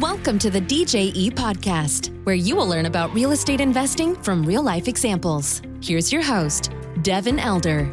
[0.00, 4.62] Welcome to the DJE podcast, where you will learn about real estate investing from real
[4.62, 5.62] life examples.
[5.80, 7.84] Here's your host, Devin Elder.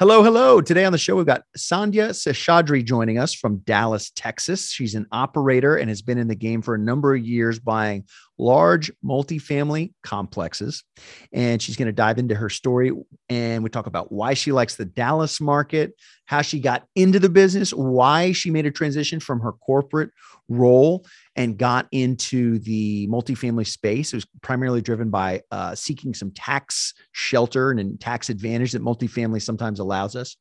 [0.00, 0.60] Hello, hello.
[0.60, 4.70] Today on the show, we've got Sandhya Seshadri joining us from Dallas, Texas.
[4.72, 8.04] She's an operator and has been in the game for a number of years buying
[8.38, 10.84] large multifamily complexes.
[11.32, 12.92] And she's going to dive into her story.
[13.28, 15.94] And we talk about why she likes the Dallas market,
[16.26, 20.10] how she got into the business, why she made a transition from her corporate
[20.48, 24.12] role and got into the multifamily space.
[24.12, 29.42] It was primarily driven by uh, seeking some tax shelter and tax advantage that multifamily
[29.42, 30.36] sometimes allows us.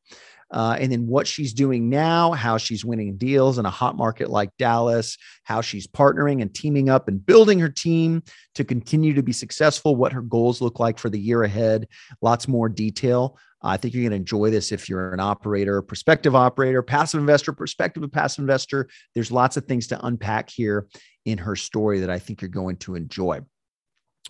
[0.51, 4.29] Uh, and then what she's doing now, how she's winning deals in a hot market
[4.29, 8.21] like Dallas, how she's partnering and teaming up and building her team
[8.53, 11.87] to continue to be successful, what her goals look like for the year ahead,
[12.21, 13.37] lots more detail.
[13.61, 17.51] I think you're going to enjoy this if you're an operator, prospective operator, passive investor,
[17.51, 18.87] prospective passive investor.
[19.15, 20.85] There's lots of things to unpack here
[21.25, 23.41] in her story that I think you're going to enjoy.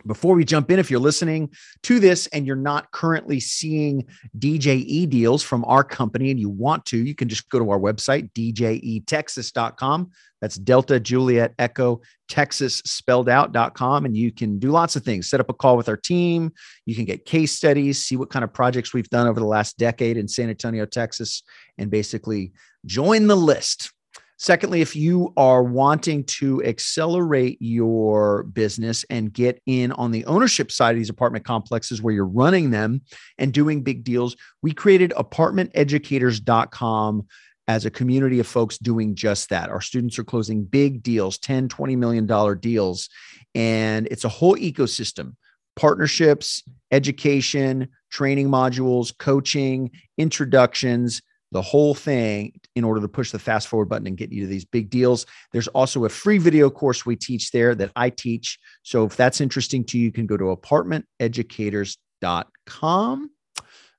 [0.05, 1.49] Before we jump in, if you're listening
[1.83, 4.05] to this and you're not currently seeing
[4.37, 7.79] DJE deals from our company and you want to, you can just go to our
[7.79, 10.11] website, djetexas.com.
[10.41, 14.05] That's Delta Juliet Echo Texas spelled out.com.
[14.05, 15.29] And you can do lots of things.
[15.29, 16.51] Set up a call with our team.
[16.85, 19.77] You can get case studies, see what kind of projects we've done over the last
[19.77, 21.41] decade in San Antonio, Texas,
[21.77, 22.51] and basically
[22.85, 23.91] join the list.
[24.37, 30.69] Secondly, if you are wanting to accelerate your business and get in on the ownership
[30.71, 32.99] side of these apartment complexes where you're running them
[33.37, 37.25] and doing big deals, we created apartmenteducators.com
[37.67, 39.69] as a community of folks doing just that.
[39.69, 43.09] Our students are closing big deals, 10, 20 million dollar deals,
[43.55, 45.35] and it's a whole ecosystem.
[45.75, 53.67] Partnerships, education, training modules, coaching, introductions, the whole thing in order to push the fast
[53.67, 55.25] forward button and get you to these big deals.
[55.51, 58.59] There's also a free video course we teach there that I teach.
[58.83, 63.29] So if that's interesting to you, you can go to apartmenteducators.com.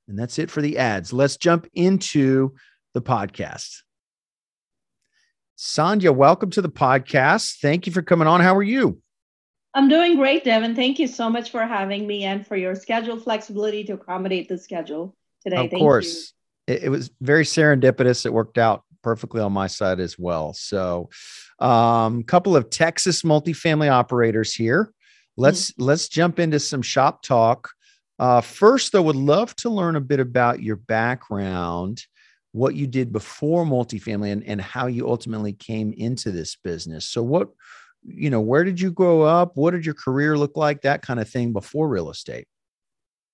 [0.09, 1.13] And that's it for the ads.
[1.13, 2.55] Let's jump into
[2.95, 3.83] the podcast.
[5.59, 7.61] Sandhya, welcome to the podcast.
[7.61, 8.41] Thank you for coming on.
[8.41, 9.01] How are you?
[9.75, 10.75] I'm doing great, Devin.
[10.75, 14.57] Thank you so much for having me and for your schedule flexibility to accommodate the
[14.57, 15.65] schedule today.
[15.65, 16.15] Of Thank course.
[16.15, 16.36] You
[16.67, 18.27] it, it was very serendipitous.
[18.27, 20.53] It worked out perfectly on my side as well.
[20.53, 21.09] So,
[21.61, 24.93] a um, couple of Texas multifamily operators here.
[25.37, 25.85] Let's mm-hmm.
[25.85, 27.71] let's jump into some shop talk.
[28.19, 32.03] Uh, first, though, would love to learn a bit about your background,
[32.53, 37.05] what you did before multifamily, and, and how you ultimately came into this business.
[37.07, 37.51] So, what
[38.03, 39.53] you know, where did you grow up?
[39.57, 40.83] What did your career look like?
[40.83, 42.47] That kind of thing before real estate.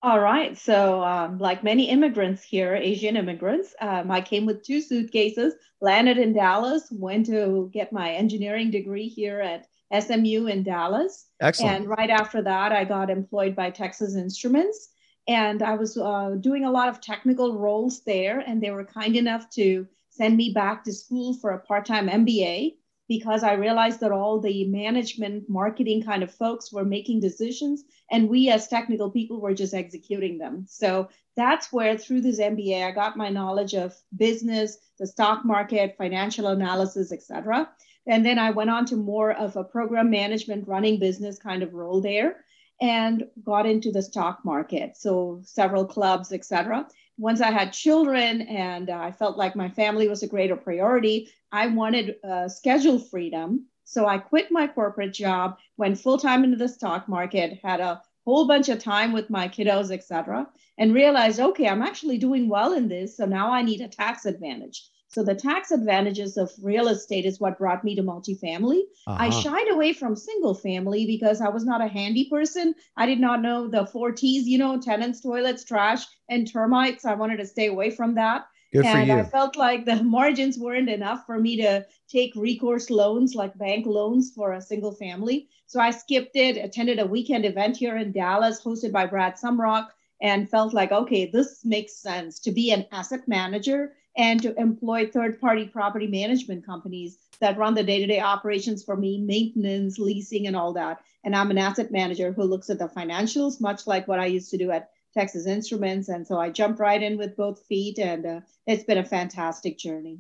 [0.05, 0.59] All right.
[0.59, 6.19] So, um, like many immigrants here, Asian immigrants, um, I came with two suitcases, landed
[6.19, 9.69] in Dallas, went to get my engineering degree here at
[10.03, 11.27] SMU in Dallas.
[11.41, 11.77] Excellent.
[11.77, 14.89] And right after that, I got employed by Texas Instruments.
[15.29, 18.41] And I was uh, doing a lot of technical roles there.
[18.41, 22.09] And they were kind enough to send me back to school for a part time
[22.09, 22.75] MBA
[23.09, 28.29] because I realized that all the management, marketing kind of folks were making decisions, and
[28.29, 30.67] we as technical people were just executing them.
[30.69, 35.97] So that's where, through this MBA, I got my knowledge of business, the stock market,
[35.97, 37.71] financial analysis, etc.
[38.07, 41.75] And then I went on to more of a program management, running business kind of
[41.75, 42.45] role there,
[42.83, 44.99] and got into the stock market.
[44.99, 46.87] So several clubs, etc
[47.19, 51.69] once I had children and I felt like my family was a greater priority, I
[51.69, 53.67] wanted uh, schedule freedom.
[53.85, 58.03] So I quit my corporate job, went full time into the stock market, had a
[58.25, 60.49] whole bunch of time with my kiddos, etc.,
[60.79, 63.17] and realized, okay, I'm actually doing well in this.
[63.17, 64.89] So now I need a tax advantage.
[65.13, 68.81] So the tax advantages of real estate is what brought me to multifamily.
[69.07, 69.17] Uh-huh.
[69.19, 72.75] I shied away from single family because I was not a handy person.
[72.97, 77.05] I did not know the four T's, you know, tenants, toilets, trash, and termites.
[77.05, 78.47] I wanted to stay away from that.
[78.73, 83.35] Good and I felt like the margins weren't enough for me to take recourse loans
[83.35, 85.47] like bank loans for a single family.
[85.67, 89.89] So I skipped it, attended a weekend event here in Dallas hosted by Brad Sumrock,
[90.23, 95.07] and felt like, okay, this makes sense to be an asset manager and to employ
[95.07, 99.99] third party property management companies that run the day to day operations for me, maintenance,
[99.99, 101.01] leasing, and all that.
[101.25, 104.51] And I'm an asset manager who looks at the financials, much like what I used
[104.51, 106.09] to do at Texas Instruments.
[106.09, 109.79] And so I jumped right in with both feet, and uh, it's been a fantastic
[109.79, 110.19] journey.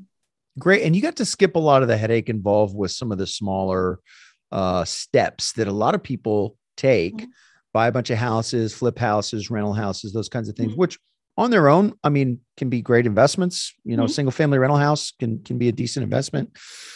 [0.58, 0.82] Great.
[0.82, 3.26] And you got to skip a lot of the headache involved with some of the
[3.26, 4.00] smaller
[4.50, 7.16] uh, steps that a lot of people take.
[7.16, 7.30] Mm-hmm.
[7.72, 10.80] Buy a bunch of houses, flip houses, rental houses, those kinds of things, mm-hmm.
[10.80, 10.98] which
[11.36, 13.72] on their own, I mean, can be great investments.
[13.84, 14.10] You know, Mhm.
[14.10, 16.52] single family rental house can can be a decent investment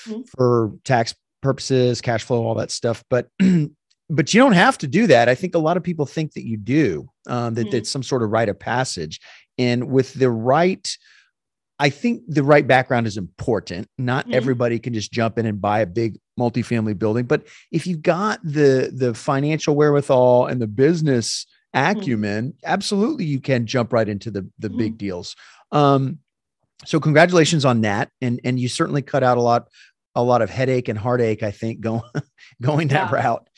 [0.07, 0.29] Mhm.
[0.37, 3.03] for tax purposes, cash flow, all that stuff.
[3.09, 3.29] But
[4.11, 5.29] but you don't have to do that.
[5.29, 7.71] I think a lot of people think that you do, um, that Mhm.
[7.73, 9.21] that's some sort of rite of passage.
[9.59, 10.87] And with the right,
[11.79, 13.89] I think the right background is important.
[13.99, 14.35] Not Mhm.
[14.35, 18.43] everybody can just jump in and buy a big multifamily building, but if you've got
[18.45, 24.49] the the financial wherewithal and the business acumen, absolutely you can jump right into the
[24.59, 24.79] the Mhm.
[24.79, 25.37] big deals.
[25.73, 26.19] Um,
[26.85, 29.69] so congratulations on that, and and you certainly cut out a lot
[30.15, 31.43] a lot of headache and heartache.
[31.43, 32.01] I think going
[32.63, 33.15] going that Yeah.
[33.17, 33.49] route.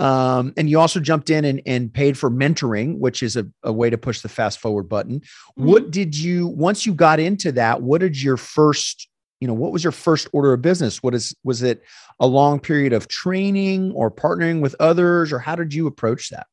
[0.00, 3.72] Um, and you also jumped in and, and paid for mentoring, which is a, a
[3.72, 5.20] way to push the fast forward button.
[5.20, 5.64] Mm-hmm.
[5.64, 7.82] What did you once you got into that?
[7.82, 9.08] What did your first
[9.40, 11.82] you know what was your first order of business what is was it
[12.18, 16.48] a long period of training or partnering with others or how did you approach that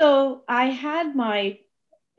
[0.00, 1.58] So I had my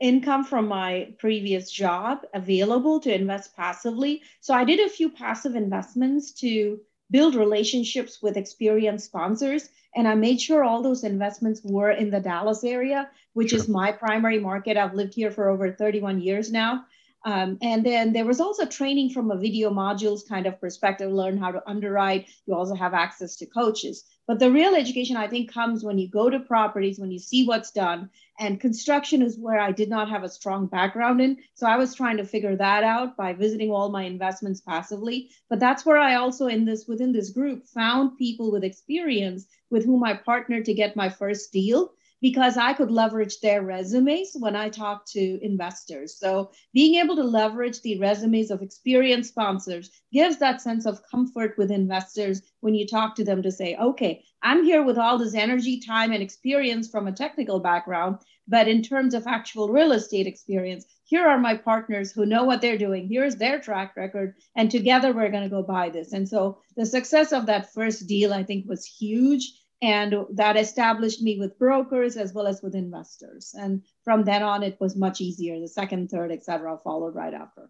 [0.00, 4.22] income from my previous job available to invest passively.
[4.40, 6.80] So I did a few passive investments to
[7.10, 9.68] build relationships with experienced sponsors.
[9.94, 13.58] And I made sure all those investments were in the Dallas area, which Sure.
[13.58, 14.76] is my primary market.
[14.76, 16.86] I've lived here for over 31 years now.
[17.24, 21.38] Um, and then there was also training from a video modules kind of perspective, learn
[21.38, 22.28] how to underwrite.
[22.46, 24.04] You also have access to coaches.
[24.26, 27.44] But the real education, I think, comes when you go to properties, when you see
[27.44, 28.08] what's done.
[28.38, 31.38] And construction is where I did not have a strong background in.
[31.54, 35.30] So I was trying to figure that out by visiting all my investments passively.
[35.48, 39.84] But that's where I also, in this within this group, found people with experience with
[39.84, 41.92] whom I partnered to get my first deal
[42.22, 46.16] because I could leverage their resumes when I talk to investors.
[46.18, 51.58] So being able to leverage the resumes of experienced sponsors gives that sense of comfort
[51.58, 55.34] with investors when you talk to them to say, okay, I'm here with all this
[55.34, 58.18] energy, time, and experience from a technical background.
[58.48, 62.60] But in terms of actual real estate experience, here are my partners who know what
[62.60, 63.08] they're doing.
[63.08, 64.34] Here's their track record.
[64.56, 66.12] And together we're going to go buy this.
[66.12, 69.52] And so the success of that first deal, I think, was huge
[69.82, 73.54] and that established me with brokers as well as with investors.
[73.58, 75.58] And from then on it was much easier.
[75.60, 77.68] The second third et cetera followed right after.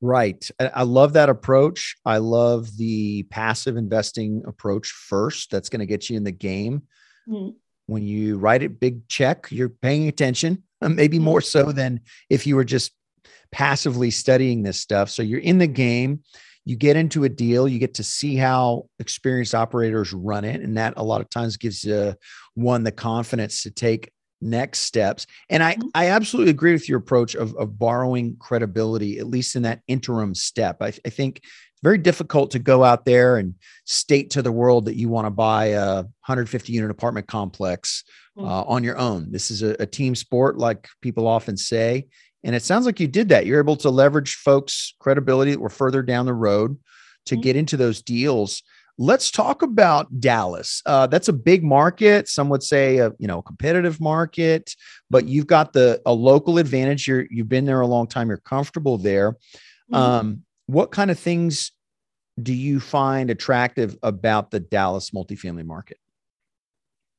[0.00, 0.46] Right.
[0.58, 1.96] I- love that approach.
[2.04, 5.50] I love the passive investing approach first.
[5.50, 6.82] That's going to get you in the game.
[7.28, 7.54] Mhm.
[7.86, 12.56] when you write a big check you're paying attention maybe more so than if you
[12.56, 12.92] were just
[13.52, 15.08] passively studying this stuff.
[15.10, 16.20] So you're in the game
[16.64, 20.76] you get into a deal you get to see how experienced operators run it and
[20.76, 22.14] that a lot of times gives uh,
[22.54, 25.90] one the confidence to take next steps and i Mhm.
[25.94, 30.34] i absolutely agree with your approach of, of borrowing credibility at least in that interim
[30.34, 33.54] step I, I think it's very difficult to go out there and
[33.86, 38.04] state to the world that you want to buy a 150 unit apartment complex
[38.36, 38.46] Mhm.
[38.46, 42.06] uh, on your own this is a, a team sport like people often say
[42.44, 43.46] and it sounds like you did that.
[43.46, 46.78] You're able to leverage folks' credibility that were further down the road
[47.26, 47.42] to Mhm.
[47.42, 48.62] get into those deals.
[48.96, 50.80] Let's talk about Dallas.
[50.86, 52.28] Uh, that's a big market.
[52.28, 54.76] Some would say a you know competitive market,
[55.10, 57.08] but you've got the a local advantage.
[57.08, 58.28] You're you've been there a long time.
[58.28, 59.36] You're comfortable there.
[59.90, 59.96] Mhm.
[59.96, 61.72] Um, what kind of things
[62.40, 65.98] do you find attractive about the Dallas multifamily market?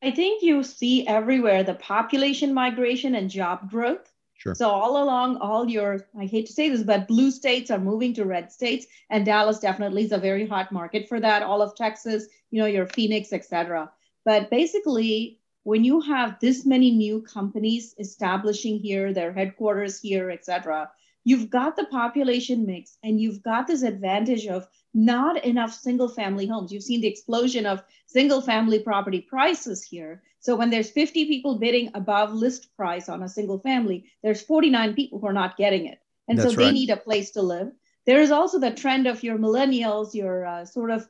[0.02, 4.12] I think you see everywhere the population migration and job growth.
[4.38, 4.54] Sure.
[4.54, 8.14] So all along, all your I hate to say this, but blue states are moving
[8.16, 11.42] to red states, and Dallas definitely is a very hot market for that.
[11.42, 13.92] All of Texas, you know, your Phoenix, etc.
[14.26, 20.92] But basically, when you have this many new companies establishing here, their headquarters here, etc.,
[21.26, 26.48] you've got the population mix, and you've got this advantage of not enough single family
[26.48, 26.72] homes.
[26.72, 30.24] You've seen the explosion of single family property prices here.
[30.40, 34.94] So when there's 50 people bidding above list price on a single family, there's 49
[34.94, 36.00] people who are not getting it.
[36.30, 36.74] And That's so they right.
[36.74, 37.72] need a place to live.
[38.06, 41.10] There is also the trend of your millennials, your uh, sort of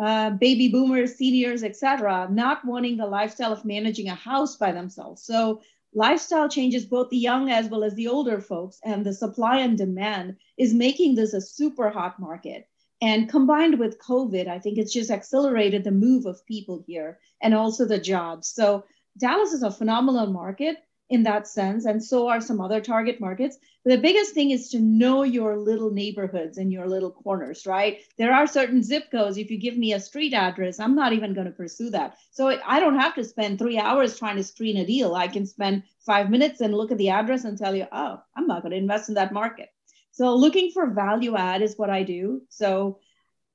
[0.00, 5.24] uh, baby boomers, seniors, etc., not wanting the lifestyle of managing a house by themselves.
[5.24, 5.60] So
[5.94, 9.78] lifestyle changes both the young as well as the older folks, and the supply and
[9.78, 12.68] demand is making this a super hot market.
[13.00, 17.54] And combined with COVID, I think it's just accelerated the move of people here and
[17.54, 18.48] also the jobs.
[18.48, 18.84] So
[19.16, 20.76] Dallas is a phenomenal market
[21.10, 23.56] in that sense, and so are some other target markets.
[23.84, 28.00] But the biggest thing is to know your little neighborhoods and your little corners, right?
[28.18, 29.38] There are certain zip codes.
[29.38, 32.18] If you give me a street address, I'm not even going to pursue that.
[32.30, 35.14] So I don't have to spend three hours trying to screen a deal.
[35.14, 38.46] I can spend five minutes and look at the address and tell you, oh, I'm
[38.46, 39.70] not going to invest in that market.
[40.12, 42.42] So looking for value add is what I do.
[42.48, 42.98] So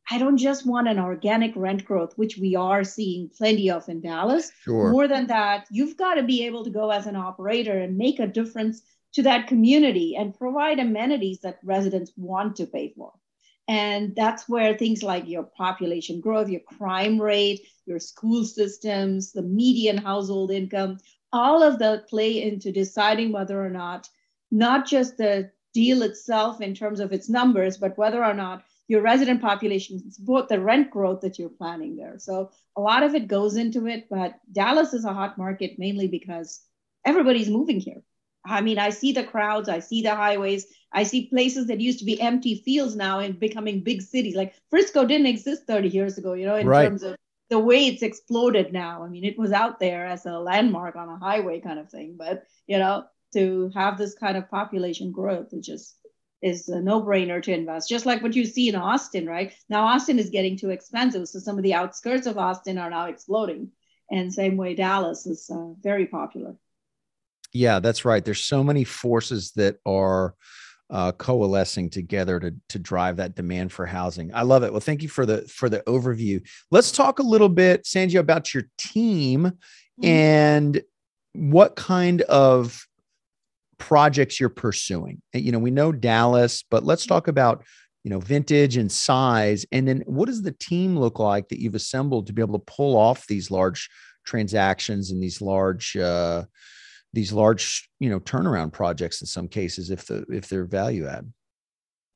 [0.09, 4.01] I don't just want an organic rent growth, which we are seeing plenty of in
[4.01, 4.51] Dallas.
[4.63, 4.91] Sure.
[4.91, 8.19] More than that, you've got to be able to go as an operator and make
[8.19, 8.81] a difference
[9.13, 13.13] to that community and provide amenities that residents want to pay for.
[13.67, 19.41] And that's where things like your population growth, your crime rate, your school systems, the
[19.41, 20.97] median household income,
[21.31, 24.09] all of that play into deciding whether or not,
[24.51, 29.01] not just the deal itself in terms of its numbers, but whether or not your
[29.01, 32.19] resident population support the rent growth that you're planning there.
[32.19, 36.07] So a lot of it goes into it, but Dallas is a hot market mainly
[36.07, 36.61] because
[37.05, 38.01] everybody's moving here.
[38.45, 41.99] I mean, I see the crowds, I see the highways, I see places that used
[41.99, 44.35] to be empty fields now and becoming big cities.
[44.35, 46.83] Like Frisco didn't exist 30 years ago, you know, in right.
[46.83, 47.15] terms of
[47.49, 49.03] the way it's exploded now.
[49.03, 52.15] I mean, it was out there as a landmark on a highway kind of thing,
[52.17, 55.97] but you know, to have this kind of population growth, it just
[56.43, 57.89] is a no-brainer to invest.
[57.89, 59.53] Just like what you see in Austin, right?
[59.69, 63.05] Now Austin is getting too expensive, so some of the outskirts of Austin are now
[63.07, 63.69] exploding,
[64.11, 66.55] and same way Dallas is uh, very popular.
[67.53, 68.23] Yeah, that's right.
[68.23, 70.35] There's so many forces that are
[70.89, 74.33] uh, coalescing together to to drive that demand for housing.
[74.33, 74.71] I love it.
[74.71, 76.45] Well, thank you for the for the overview.
[76.71, 80.05] Let's talk a little bit, Sandhya, about your team mm-hmm.
[80.05, 80.83] and
[81.33, 82.85] what kind of
[83.77, 85.21] projects you're pursuing.
[85.33, 87.63] You know, we know Dallas, but let's talk about
[88.03, 91.75] you know vintage and size, and then what does the team look like that you've
[91.75, 93.89] assembled to be able to pull off these large
[94.25, 96.43] transactions and these large uh,
[97.13, 101.31] these large you know turnaround projects in some cases if the if they're value add?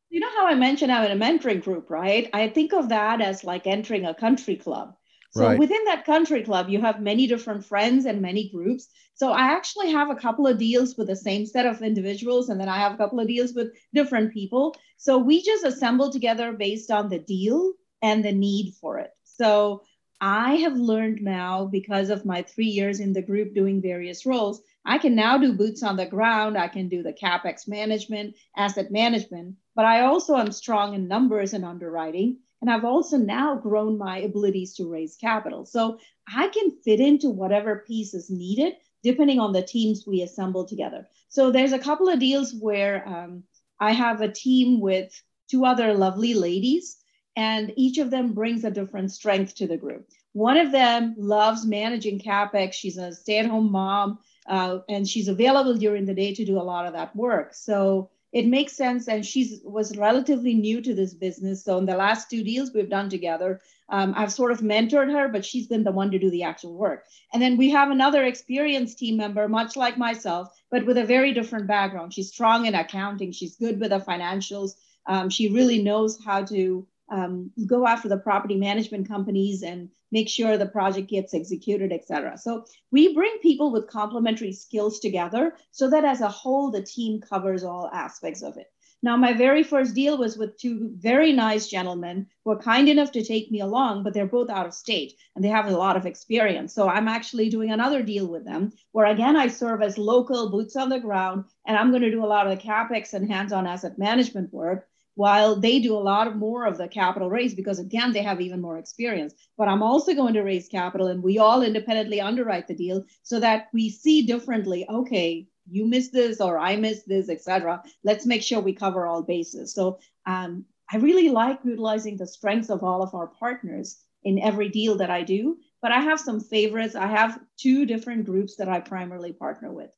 [0.09, 2.29] You know how i mentioned i'm in a mentoring group right?
[2.33, 4.95] I think of that as like entering a country club
[5.37, 5.59] so right.
[5.59, 9.91] within that country club you have many different friends and many groups so i actually
[9.91, 12.93] have a couple of deals with the same set of individuals and then i have
[12.93, 17.19] a couple of deals with different people so we just assemble together based on the
[17.19, 19.81] deal and the need for it so
[20.19, 24.63] I have learned now because of my three years in the group doing various roles
[24.87, 26.57] I can now do boots on the ground.
[26.57, 31.53] I can do the CapEx management, asset management, but I also am strong in numbers
[31.53, 32.37] and underwriting.
[32.61, 35.65] And I've also now grown my abilities to raise capital.
[35.65, 38.73] So I can fit into whatever piece is needed
[39.03, 41.07] depending on the teams we assemble together.
[41.29, 43.43] So there's a couple of deals where um,
[43.79, 45.13] I have a team with
[45.49, 46.97] two other lovely ladies,
[47.35, 50.09] and each of them brings a different strength to the group.
[50.33, 52.73] One of them loves managing CapEx.
[52.73, 56.59] She's a stay at home mom uh, and she's available during the day to do
[56.59, 57.53] a lot of that work.
[57.53, 59.07] So it makes sense.
[59.07, 61.63] And she was relatively new to this business.
[61.63, 65.27] So in the last two deals we've done together, um, I've sort of mentored her,
[65.27, 67.05] but she's been the one to do the actual work.
[67.33, 71.33] And then we have another experienced team member, much like myself, but with a very
[71.33, 72.13] different background.
[72.13, 73.31] She's strong in accounting.
[73.31, 74.73] She's good with the financials.
[75.07, 80.29] Um, she really knows how to um, go after the property management companies and make
[80.29, 82.37] sure the project gets executed, et cetera.
[82.37, 87.19] So we bring people with complementary skills together so that as a whole, the team
[87.19, 88.67] covers all aspects of it.
[89.03, 93.11] Now, my very first deal was with two very nice gentlemen who are kind enough
[93.11, 95.97] to take me along, but they're both out of state and they have a lot
[95.97, 96.73] of experience.
[96.73, 100.75] So I'm actually doing another deal with them where, again, I serve as local boots
[100.75, 103.53] on the ground and I'm going to do a lot of the CapEx and hands
[103.53, 104.87] on asset management work
[105.17, 108.61] while they do a lot more of the capital raise because again they have even
[108.61, 109.33] more experience.
[109.57, 113.39] But i'm also going to raise capital and we all independently underwrite the deal so
[113.39, 118.43] that we see differently okay you missed this or i missed this etc let's make
[118.43, 119.73] sure we cover all bases.
[119.73, 124.69] So um, i really like utilizing the strengths of all of our partners in every
[124.69, 126.95] deal that i do but i have some favorites.
[126.95, 129.91] I have two different groups that i primarily partner with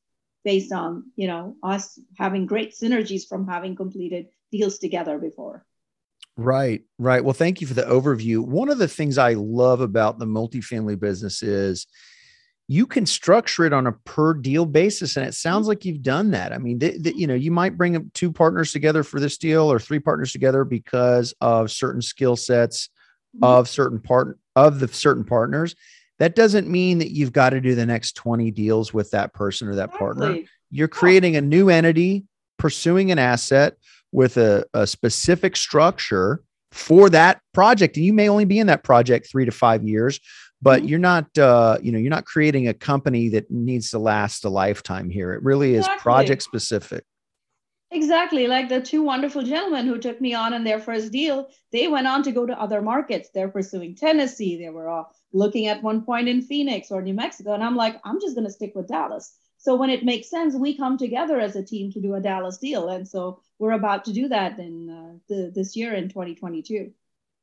[0.44, 5.64] based on you know us having great synergies from having completed deals together before.
[6.36, 7.22] Right, right.
[7.22, 8.38] Well, thank you for the overview.
[8.38, 11.86] One of the things I love about the multifamily business is
[12.70, 16.30] you can structure it on a per deal basis and it sounds like you've done
[16.30, 19.36] that i mean th- th- you know you might bring two partners together for this
[19.38, 22.88] deal or three partners together because of certain skill sets
[23.34, 23.42] mm-hmm.
[23.42, 25.74] of certain part of the certain partners
[26.20, 29.66] that doesn't mean that you've got to do the next 20 deals with that person
[29.66, 29.98] or that exactly.
[29.98, 30.38] partner
[30.70, 32.24] you're creating a new entity
[32.56, 33.74] pursuing an asset
[34.12, 37.96] with a, a specific structure for that project.
[37.96, 40.20] And you may only be in that project three to five years
[40.62, 40.88] but mm-hmm.
[40.88, 44.48] you're not uh, you know you're not creating a company that needs to last a
[44.48, 45.32] lifetime here.
[45.32, 47.04] It really is project specific.
[47.92, 48.46] Exactly.
[48.46, 52.06] Like the two wonderful gentlemen who took me on in their first deal they went
[52.06, 53.30] on to go to other markets.
[53.34, 54.56] They're pursuing tennessee.
[54.56, 57.54] They were all looking at one point in phoenix or new mexico.
[57.54, 59.34] And i'm like i'm just going to stick with dallas.
[59.60, 62.56] So when it makes sense, we come together as a team to do a Dallas
[62.56, 62.88] deal.
[62.88, 66.92] And so we're about to do that in uh, the, this year in 2022.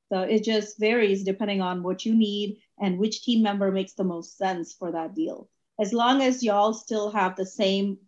[0.10, 4.04] So it just varies depending on what you need and which team member makes the
[4.04, 5.48] most sense for that deal.
[5.80, 8.00] As long as y'all still have the same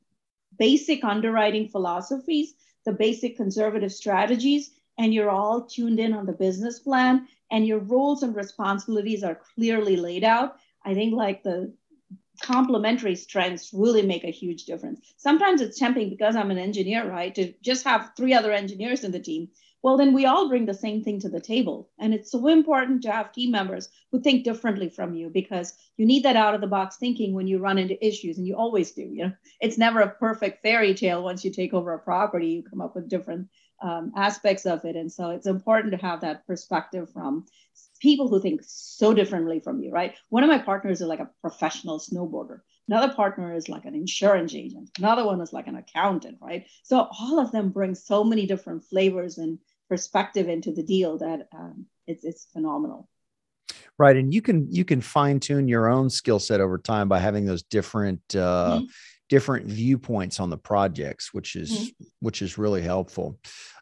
[0.58, 6.80] basic underwriting philosophies, the basic conservative strategies, and you're all tuned in on the business
[6.80, 11.74] plan and your roles and responsibilities are clearly laid out, I think like the
[12.40, 15.00] complementary strengths really make a huge difference.
[15.18, 19.12] Sometimes it's tempting because I'm an engineer, right, to just have three other engineers in
[19.12, 19.50] the team.
[19.82, 21.90] Well, then we all bring the same thing to the table.
[21.98, 26.06] And it's so important to have team members who think differently from you because you
[26.06, 28.92] need that out of the box thinking when you run into issues, and you always
[28.92, 29.04] do.
[29.04, 32.64] You know, it's never a perfect fairy tale once you take over a property, you
[32.64, 33.48] come up with different
[33.82, 34.98] um, aspects of it.
[34.98, 37.46] And so it's important to have that perspective from
[38.00, 40.16] people who think so differently from you, right?
[40.30, 42.60] One of my partners is like a professional snowboarder.
[42.88, 44.90] Another partner is like an insurance agent.
[44.98, 46.66] Another one is like an accountant, right?
[46.84, 51.48] So all of them bring so many different flavors and perspective into the deal that
[51.54, 53.10] um, it's it's phenomenal.
[53.98, 57.20] Right, and you can you can fine tune your own skill set over time by
[57.20, 58.86] having those different uh, mm-hmm.
[59.28, 62.06] different viewpoints on the projects, which is mm-hmm.
[62.22, 63.40] which is really helpful.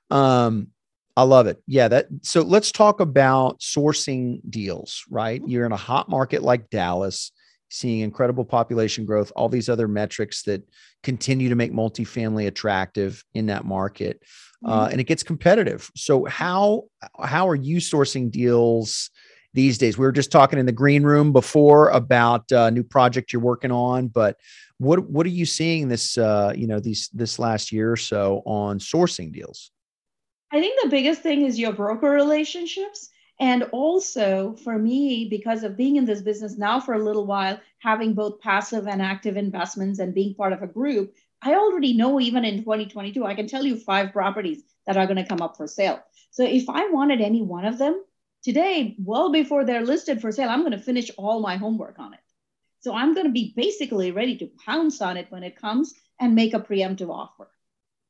[0.09, 0.69] Um,
[1.17, 1.63] I love it.
[1.65, 5.41] Yeah, that so let's talk about sourcing deals, right?
[5.47, 7.31] You're in a hot market like Dallas,
[7.69, 10.61] seeing incredible population growth, all these other metrics that
[11.01, 14.21] continue to make multifamily attractive in that market.
[14.63, 14.91] Uh, mm-hmm.
[14.91, 15.89] and it gets competitive.
[15.95, 16.83] So how
[17.19, 19.09] how are you sourcing deals
[19.55, 19.97] these days?
[19.97, 23.71] We were just talking in the green room before about a new project you're working
[23.71, 24.37] on, but
[24.77, 28.43] what what are you seeing this uh, you know these this last year or so
[28.45, 29.71] on sourcing deals?
[30.51, 33.09] I think the biggest thing is your broker relationships.
[33.39, 37.59] And also for me, because of being in this business now for a little while,
[37.79, 42.19] having both passive and active investments and being part of a group, I already know
[42.19, 45.57] even in 2022, I can tell you five properties that are going to come up
[45.57, 46.01] for sale.
[46.31, 48.03] So if I wanted any one of them
[48.41, 52.13] today, well before they're listed for sale, I'm going to finish all my homework on
[52.13, 52.19] it.
[52.79, 56.33] So I'm going to be basically ready to pounce on it when it comes and
[56.33, 57.49] make a preemptive offer.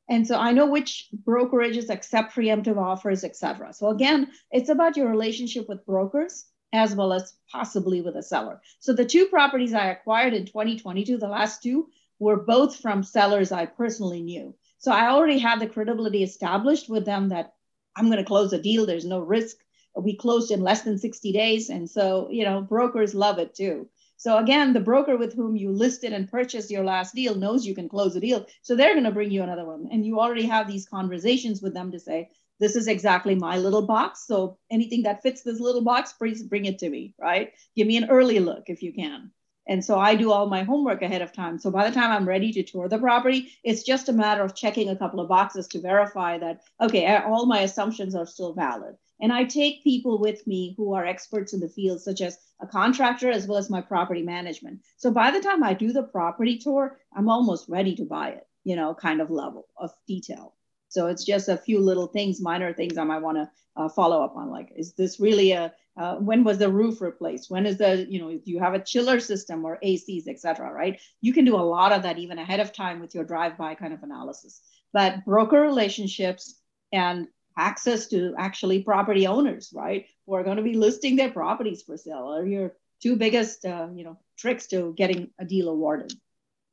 [0.10, 3.74] And so I know which brokerages accept preemptive offers, et cetera.
[3.74, 8.62] So again, it's about your relationship with brokers as well as possibly with a seller.
[8.80, 11.89] So the two properties I acquired in 2022, the last two,
[12.20, 14.56] were both from sellers I personally knew.
[14.80, 17.54] So I already had the credibility established with them that
[17.96, 18.86] I'm going to close a deal.
[18.86, 19.58] There's no risk.
[19.96, 21.70] We closed in less than 60 days.
[21.70, 23.89] And so, you know, brokers love it too.
[24.17, 27.75] So again, the broker with whom you listed and purchased your last deal knows you
[27.75, 28.47] can close a deal.
[28.63, 29.88] So they're going to bring you another one.
[29.91, 33.86] And you already have these conversations with them to say, this is exactly my little
[33.86, 34.25] box.
[34.25, 37.53] So anything that fits this little box, please bring it to me, right?
[37.75, 39.32] Give me an early look if you can.
[39.67, 41.60] And so I do all my homework ahead of time.
[41.60, 44.56] So by the time I'm ready to tour the property, it's just a matter of
[44.56, 48.95] checking a couple of boxes to verify that, okay, all my assumptions are still valid.
[49.19, 52.67] And I take people with me who are experts in the field, such as a
[52.67, 54.82] contractor as well as my property management.
[54.97, 58.47] So by the time I do the property tour, I'm almost ready to buy it,
[58.63, 60.53] you know, kind of level of detail.
[60.89, 64.23] So it's just a few little things, minor things I might want to uh, follow
[64.23, 64.49] up on.
[64.49, 67.51] Like, is this really a, uh, when was the roof replaced?
[67.51, 70.71] When is the, you know, do you have a chiller system or ACs, et cetera,
[70.71, 70.99] right?
[71.21, 73.93] You can do a lot of that even ahead of time with your drive-by kind
[73.93, 74.62] of analysis.
[74.93, 76.56] But broker relationships
[76.93, 77.27] and
[77.58, 80.06] access to actually property owners, right?
[80.26, 83.88] Who are going to be listing their properties for sale are your two biggest, uh,
[83.93, 86.13] you know, tricks to getting a deal awarded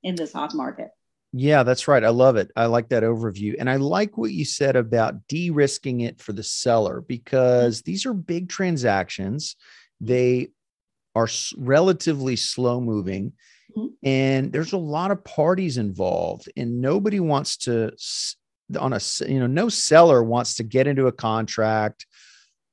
[0.03, 0.91] in this hot market.
[1.33, 2.05] Yeah, that's right.
[2.05, 2.53] I love it.
[2.55, 3.57] I like that overview.
[3.59, 8.07] And I like what you said about de risking it for the seller because these
[8.07, 9.57] are big transactions.
[10.01, 10.51] They
[11.17, 13.33] are relatively slow moving
[13.77, 13.89] mm-hmm.
[14.03, 17.93] and there's a lot of parties involved and nobody wants to
[18.79, 22.07] on a you know no seller wants to get into a contract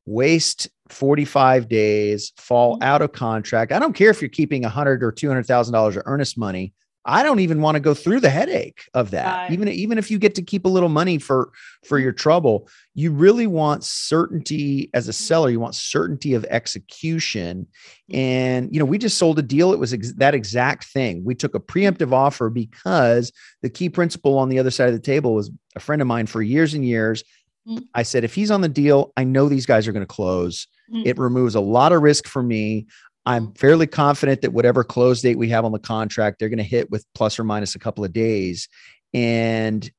[0.05, 2.83] waste 45 days fall mm-hmm.
[2.83, 5.73] out of contract i don't care if you're keeping a hundred or two hundred thousand
[5.73, 6.73] dollars of earnest money
[7.05, 9.49] I don't even want to go through the headache of that.
[9.51, 11.51] Even even if you get to keep a little money for
[11.83, 15.49] for your trouble, you really want certainty as a seller.
[15.49, 17.65] You want certainty of execution.
[18.13, 19.73] And you know, we just sold a deal.
[19.73, 21.23] It was ex- that exact thing.
[21.25, 23.31] We took a preemptive offer because
[23.63, 26.27] the key principle on the other side of the table was a friend of mine
[26.27, 27.23] for years and years.
[27.67, 27.83] Mm-hmm.
[27.93, 30.67] I said, if he's on the deal, I know these guys are going to close.
[30.91, 31.07] Mm-hmm.
[31.07, 32.87] It removes a lot of risk for me.
[33.25, 36.63] I'm fairly confident that whatever close date we have on the contract, they're going to
[36.63, 38.67] hit with plus or minus a couple of days.
[39.13, 39.89] And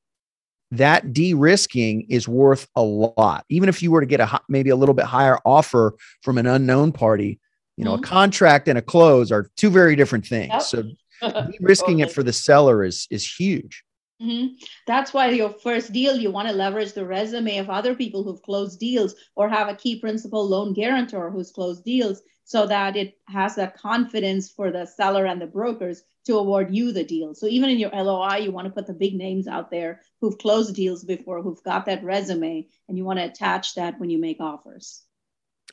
[0.71, 3.45] that de-risking is worth a lot.
[3.49, 6.47] Even if you were to get a maybe a little bit higher offer from an
[6.47, 7.39] unknown party,
[7.77, 8.03] you know, mm-hmm.
[8.03, 10.51] a contract and a close are two very different things.
[10.51, 10.61] Yep.
[10.63, 10.81] So
[11.21, 12.01] de-risking totally.
[12.03, 13.83] it for the seller is is huge.
[14.23, 14.55] Mm-hmm.
[14.87, 18.41] That's why your first deal, you want to leverage the resume of other people who've
[18.41, 23.17] closed deals or have a key principal loan guarantor who's closed deals so that it
[23.27, 27.33] has that confidence for the seller and the brokers to award you the deal.
[27.35, 30.37] So even in your LOI, you want to put the big names out there who've
[30.37, 34.19] closed deals before, who've got that resume, and you want to attach that when you
[34.19, 35.03] make offers.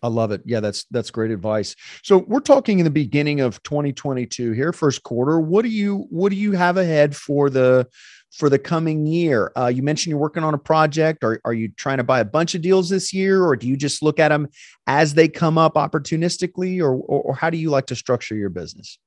[0.02, 0.42] I love it.
[0.46, 1.76] Yeah, that's that's great advice.
[2.02, 5.40] So we're talking in the beginning of 2022 here, first quarter.
[5.40, 7.86] What do you what do you have ahead for the
[8.30, 9.52] for the coming year?
[9.56, 11.24] Uh, you mentioned you're working on a project.
[11.24, 13.76] Are are you trying to buy a bunch of deals this year, or do you
[13.76, 14.48] just look at them
[14.86, 18.50] as they come up opportunistically, or or, or how do you like to structure your
[18.50, 18.98] business?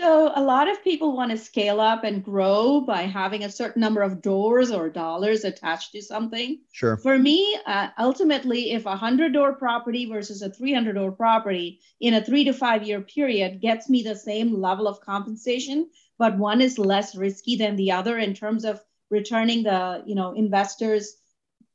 [0.00, 3.80] So a lot of people want to scale up and grow by having a certain
[3.80, 6.58] number of doors or dollars attached to something.
[6.72, 6.96] Sure.
[6.96, 12.14] For me, uh, ultimately, if a hundred door property versus a 300 door property in
[12.14, 16.60] a three to five year period gets me the same level of compensation, but one
[16.60, 18.80] is less risky than the other in terms of
[19.10, 21.16] returning the you know investors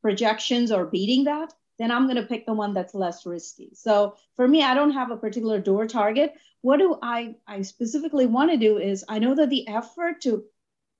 [0.01, 3.71] projections or beating that then i'm going to pick the one that's less risky.
[3.73, 6.33] So for me i don't have a particular door target.
[6.61, 10.43] What do I, I specifically want to do is I know that the effort to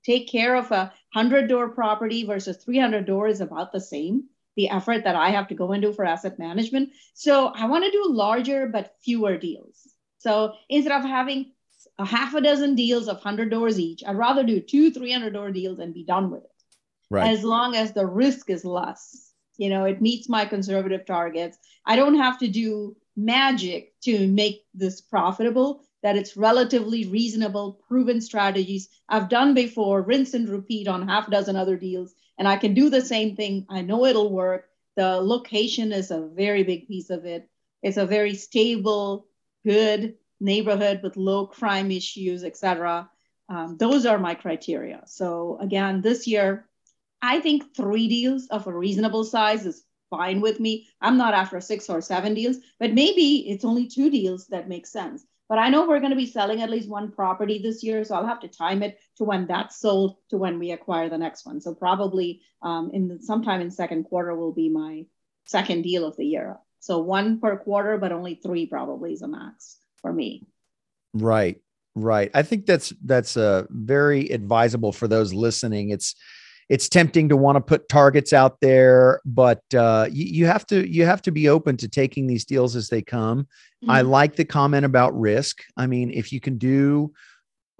[0.04, 4.24] take care of a 100 door property versus 300 door is about the same
[4.56, 6.90] the effort that i have to go into for asset management.
[7.14, 9.86] So i want to do larger but fewer deals.
[10.18, 11.52] So instead of having
[11.98, 15.50] a half a dozen deals of 100 doors each i'd rather do two 300 door
[15.50, 16.50] deals and be done with it.
[17.10, 17.30] Right.
[17.30, 19.29] as long as the risk is less
[19.60, 24.64] you know it meets my conservative targets i don't have to do magic to make
[24.74, 31.06] this profitable, that it's relatively reasonable, proven strategies I've done before, rinse and repeat on
[31.06, 33.66] half a dozen other deals, and I can do the same thing.
[33.68, 34.68] I know it'll work.
[34.96, 37.48] The location is a very big piece of it.
[37.82, 39.26] It's a very stable,
[39.64, 43.10] good neighborhood with low crime issues, etc.
[43.48, 45.02] Um, those are my criteria.
[45.06, 46.66] So again, this year,
[47.22, 50.88] I think three deals of a reasonable size is fine with me.
[51.00, 54.86] I'm not after six or seven deals, but maybe it's only two deals that make
[54.86, 55.24] sense.
[55.48, 58.14] But I know we're going to be selling at least one property this year, so
[58.14, 61.44] I'll have to time it to when that's sold to when we acquire the next
[61.44, 61.60] one.
[61.60, 65.06] So probably um, in the, sometime in second quarter will be my
[65.46, 66.58] second deal of the year.
[66.78, 70.46] So one per quarter, but only three probably is a max for me.
[71.14, 71.60] Right,
[71.96, 72.30] right.
[72.32, 75.90] I think that's that's uh, very advisable for those listening.
[75.90, 76.14] It's
[76.70, 80.88] it's tempting to want to put targets out there, but uh, you, you, have to
[80.88, 83.42] you have to be open to taking these deals as they come.
[83.82, 83.90] Mm-hmm.
[83.90, 85.62] I like the comment about risk.
[85.76, 87.12] I mean, if you can do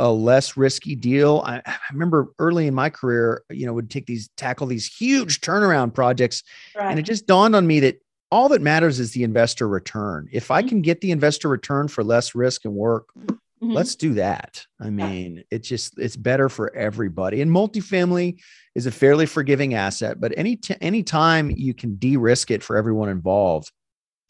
[0.00, 4.07] a less risky deal, I, I remember early in my career, you know, would take
[4.07, 6.42] these tackle these huge turnaround projects,
[6.74, 6.90] right.
[6.90, 10.29] and it just dawned on me that all that matters is the investor return.
[10.33, 10.68] If I mm-hmm.
[10.68, 13.37] can get the investor return for less risk and work, Mm-hmm.
[13.62, 13.74] Mm-hmm.
[13.74, 14.64] Let's do that.
[14.80, 15.42] I mean, yeah.
[15.50, 17.42] it's just it's better for everybody.
[17.42, 18.40] And multifamily
[18.74, 22.76] is a fairly forgiving asset, but any t- any time you can de-risk it for
[22.76, 23.70] everyone involved,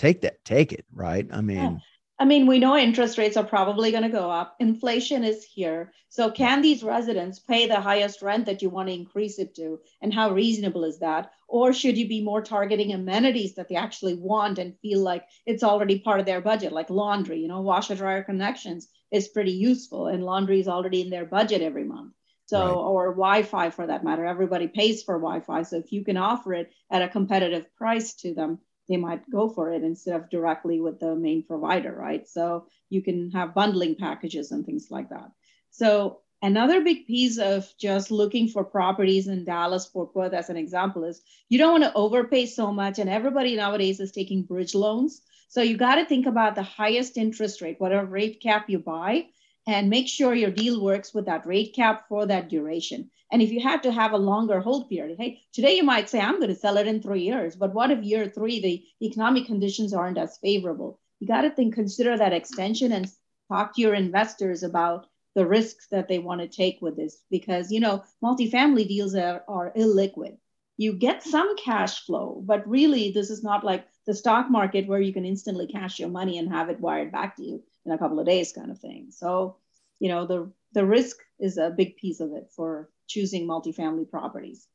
[0.00, 1.28] take that, take it, right?
[1.32, 1.76] I mean, yeah.
[2.20, 4.54] I mean, we know interest rates are probably going to go up.
[4.60, 5.90] Inflation is here.
[6.10, 9.80] So, can these residents pay the highest rent that you want to increase it to?
[10.02, 11.30] And how reasonable is that?
[11.48, 15.62] Or should you be more targeting amenities that they actually want and feel like it's
[15.62, 18.88] already part of their budget, like laundry, you know, washer dryer connections?
[19.10, 22.12] Is pretty useful and laundry is already in their budget every month.
[22.46, 22.74] So right.
[22.74, 25.62] or wi-fi for that matter everybody pays for wi-fi.
[25.62, 29.48] So if you can offer it at a competitive price to them they might go
[29.48, 32.26] for it instead of directly with the main provider right?
[32.28, 35.30] So you can have bundling packages and things like that.
[35.70, 40.56] So another big piece of just looking for properties in dallas fort worth as an
[40.56, 44.74] example is you don't want to overpay so much and everybody nowadays is taking bridge
[44.74, 48.78] loans so you got to think about the highest interest rate, whatever rate cap you
[48.78, 49.26] buy,
[49.66, 53.10] and make sure your deal works with that rate cap for that duration.
[53.32, 56.20] And if you had to have a longer hold period, hey, today you might say,
[56.20, 57.56] I'm going to sell it in three years.
[57.56, 61.00] But what if year three, the economic conditions aren't as favorable?
[61.18, 63.10] You got to think, consider that extension and
[63.48, 67.72] talk to your investors about the risks that they want to take with this because,
[67.72, 70.36] you know, multifamily deals are, are illiquid
[70.80, 75.00] you get some cash flow, but really this is not like the stock market where
[75.00, 77.98] you can instantly cash your money and have it wired back to you in a
[77.98, 79.08] couple of days kind of thing.
[79.10, 79.56] So,
[79.98, 84.66] you know, the the risk is a big piece of it for choosing multifamily properties.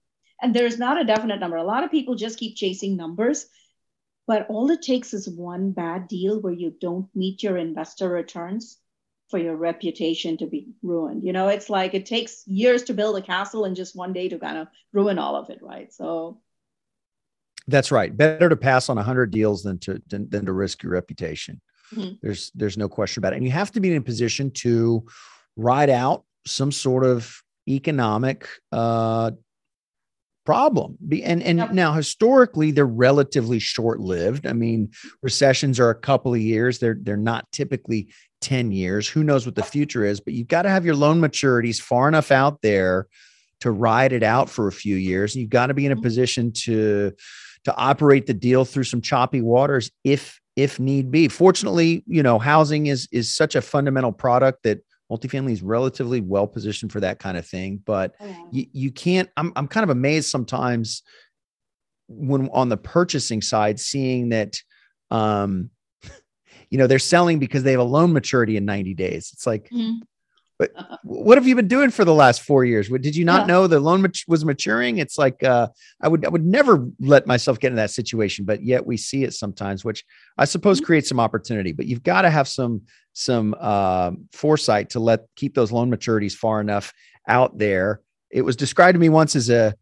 [0.41, 1.55] And there's not a definite number.
[1.57, 3.47] A lot of people just keep chasing numbers,
[4.27, 8.77] but all it takes is one bad deal where you don't meet your investor returns
[9.29, 11.23] for your reputation to be ruined.
[11.23, 14.29] You know, it's like it takes years to build a castle and just one day
[14.29, 15.91] to kind of ruin all of it, right?
[15.93, 16.41] So
[17.67, 18.15] that's right.
[18.15, 21.61] Better to pass on 100 deals than to than, than to risk your reputation.
[21.93, 22.15] Mm-hmm.
[22.21, 23.37] There's there's no question about it.
[23.37, 25.05] And you have to be in a position to
[25.55, 29.31] ride out some sort of economic uh,
[30.45, 30.97] problem.
[31.23, 31.71] And and Yep.
[31.73, 34.45] now historically they're relatively short-lived.
[34.45, 34.91] I mean,
[35.23, 36.79] recessions are a couple of years.
[36.79, 38.09] They're they're not typically
[38.41, 39.07] 10 years.
[39.09, 42.07] Who knows what the future is, but you've got to have your loan maturities far
[42.07, 43.07] enough out there
[43.61, 45.33] to ride it out for a few years.
[45.33, 46.03] And you've got to be in a Mhm.
[46.03, 47.13] position to
[47.65, 51.27] to operate the deal through some choppy waters if if need be.
[51.27, 54.79] Fortunately, you know, housing is is such a fundamental product that
[55.11, 58.27] multifamily is relatively well positioned for that kind of thing, but Yeah.
[58.51, 61.03] you, you can't I'm I'm kind of amazed sometimes
[62.07, 64.55] when on the purchasing side seeing that
[65.11, 65.69] um
[66.69, 69.31] you know they're selling because they have a loan maturity in 90 days.
[69.33, 69.69] It's like
[70.61, 70.97] Mhm.
[71.03, 72.87] what have you been doing for the last 4 years?
[72.89, 73.47] Did you not Yeah.
[73.47, 74.97] know the loan mat- was maturing?
[74.99, 75.67] It's like uh
[76.01, 79.23] I would I would never let myself get in that situation, but yet we see
[79.23, 80.05] it sometimes which
[80.37, 80.85] I suppose Mhm.
[80.85, 82.83] creates some opportunity, but you've got to have some
[83.17, 86.91] some uh, foresight to let keep those loan maturities far enough
[87.29, 88.01] out there.
[88.29, 89.73] It was described to me once as a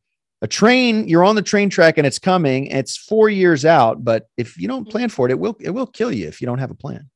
[0.43, 1.07] a train.
[1.07, 2.69] You're on the train track and it's coming.
[2.69, 5.69] And it's four years out, but if you don't plan for it, it will it
[5.71, 7.09] will kill you if you don't have a plan.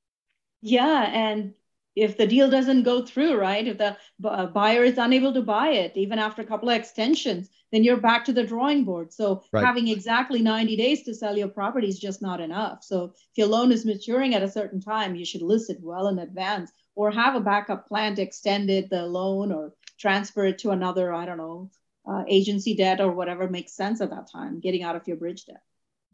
[0.61, 1.53] Yeah, and
[1.97, 3.67] if the deal doesn't go through, right?
[3.67, 7.49] If the uh, buyer is unable to buy it, even after a couple of extensions,
[7.71, 9.11] then you're back to the drawing board.
[9.11, 9.65] So Right.
[9.65, 12.83] having exactly 90 days to sell your property is just not enough.
[12.83, 16.07] So if your loan is maturing at a certain time, you should list it well
[16.07, 20.59] in advance or have a backup plan to extend it, the loan or transfer it
[20.59, 21.71] to another, I don't know,
[22.09, 25.45] uh, agency debt or whatever makes sense at that time, getting out of your bridge
[25.45, 25.61] debt.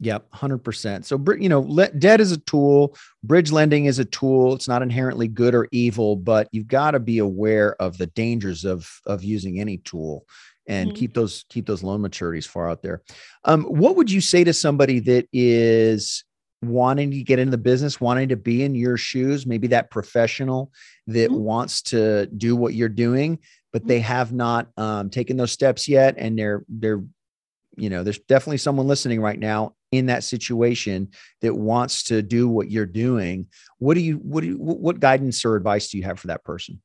[0.00, 1.06] Yep, hundred percent.
[1.06, 1.62] So, you know,
[1.98, 2.96] debt is a tool.
[3.22, 4.54] Bridge lending is a tool.
[4.54, 8.64] It's not inherently good or evil, but you've got to be aware of the dangers
[8.64, 10.26] of of using any tool
[10.66, 10.94] and Mhm.
[10.94, 13.02] keep those keep those loan maturities far out there.
[13.44, 16.24] Um, what would you say to somebody that is
[16.62, 20.72] wanting to get into the business, wanting to be in your shoes, maybe that professional
[21.06, 21.38] that Mhm.
[21.38, 23.38] wants to do what you're doing,
[23.72, 27.04] but they have not um, taken those steps yet, and they're they're
[27.76, 31.08] you know there's definitely someone listening right now in that situation
[31.40, 33.46] that wants to do what you're doing
[33.78, 36.44] what do you what do you, what guidance or advice do you have for that
[36.44, 36.80] person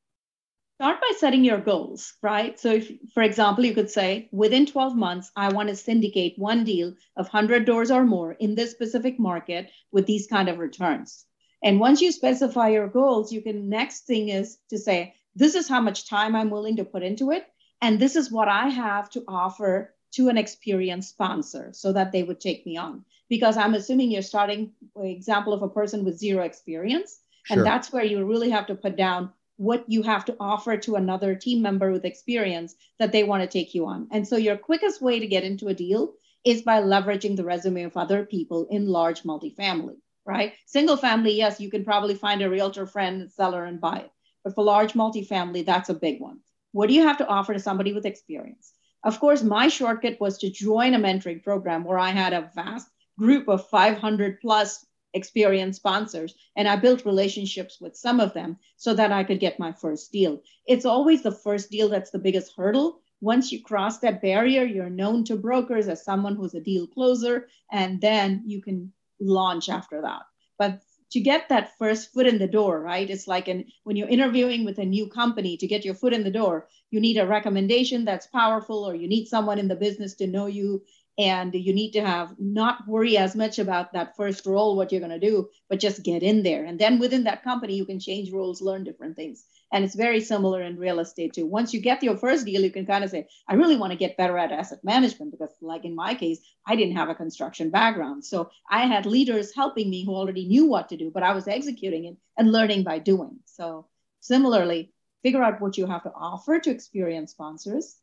[0.80, 2.58] Start by setting your goals, right?
[2.58, 6.64] So, if, for example, you could say within 12 months, I want to syndicate one
[6.64, 11.26] deal of 100 doors or more in this specific market with these kind of returns.
[11.62, 15.68] And once you specify your goals, you can next thing is to say, this is
[15.68, 17.44] how much time I'm willing to put into it.
[17.82, 22.22] And this is what I have to offer to an experienced sponsor so that they
[22.22, 23.04] would take me on.
[23.28, 27.20] Because I'm assuming you're starting, for example, of a person with zero experience.
[27.48, 30.96] And that's where you really have to put down what you have to offer to
[30.96, 34.08] another team member with experience that they want to take you on.
[34.10, 37.82] And so your quickest way to get into a deal is by leveraging the resume
[37.82, 40.54] of other people in large multifamily, right?
[40.64, 44.10] Single family, yes, you can probably find a realtor friend, seller, and buy it.
[44.42, 46.40] But for large multifamily, that's a big one.
[46.72, 48.72] What do you have to offer to somebody with experience?
[49.02, 52.88] Of course, my shortcut was to join a mentoring program where I had a vast
[53.18, 58.94] group of 500 plus experienced sponsors and i built relationships with some of them so
[58.94, 60.40] that i could get my first deal.
[60.66, 63.00] It's always the first deal that's the biggest hurdle.
[63.20, 67.48] Once you cross that barrier you're known to brokers as someone who's a deal closer
[67.72, 70.22] and then you can launch after that.
[70.58, 73.10] But to get that first foot in the door right?
[73.10, 76.24] It's like an, when you're interviewing with a new company to get your foot in
[76.24, 80.14] the door you need a recommendation that's powerful or you need someone in the business
[80.16, 80.82] to know you
[81.18, 85.00] and you need to have not worry as much about that first role what you're
[85.00, 86.64] going to do but just get in there.
[86.64, 90.20] And then within that company you can change roles learn different things and it's very
[90.20, 91.46] similar in real estate too.
[91.46, 93.98] Once you get your first deal you can kind of say i really want to
[93.98, 97.70] get better at asset management because like in my case i didn't have a construction
[97.70, 98.24] background.
[98.24, 101.48] So i had leaders helping me who already knew what to do but i was
[101.48, 103.38] executing it and learning by doing.
[103.46, 103.86] So
[104.20, 107.96] similarly figure out what you have to offer to experienced sponsors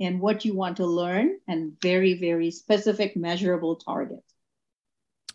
[0.00, 4.22] and what you want to learn and very very specific measurable target.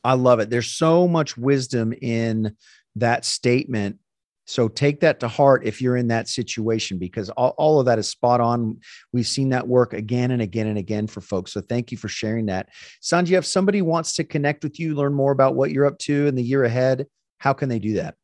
[0.04, 0.50] I love it.
[0.50, 2.56] There's so much wisdom in
[2.96, 4.00] that statement
[4.48, 8.00] so take that to heart if you're in that situation because all, all of that
[8.00, 8.80] is spot on
[9.14, 12.08] we've seen that work again and again and again for folks so thank you for
[12.08, 12.70] sharing that
[13.02, 16.28] Sandhya if somebody wants to connect with you learn more about what you're up to
[16.28, 17.06] in the year ahead
[17.38, 18.16] how can they do that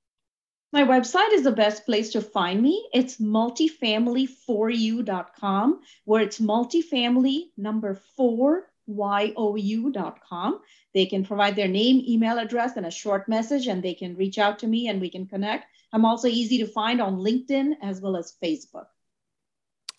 [0.72, 2.90] my website is the best place to find me.
[2.96, 10.60] It's multifamily4you.com, where it's multifamily number four, Y-O-U.com.
[10.96, 14.40] They can provide their name, email address, and a short message, and they can reach
[14.40, 15.68] out to me and we can connect.
[15.94, 18.86] I'm also easy to find on LinkedIn as well as Facebook.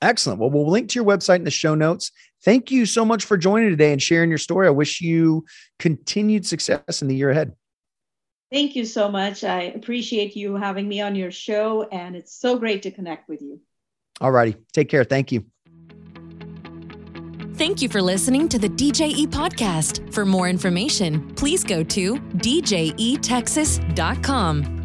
[0.02, 0.40] Excellent.
[0.40, 2.11] Well, we'll link to your website in the show notes.
[2.44, 4.66] Thank you so much for joining today and sharing your story.
[4.66, 5.46] I wish you
[5.78, 7.54] continued success in the year ahead.
[8.52, 9.44] Thank you so much.
[9.44, 13.40] I appreciate you having me on your show, and it's so great to connect with
[13.40, 13.61] you.
[14.20, 14.57] All righty.
[14.72, 15.04] Take care.
[15.04, 15.46] Thank you.
[17.54, 20.12] Thank you for listening to the DJE podcast.
[20.12, 24.84] For more information, please go to djetexas.com.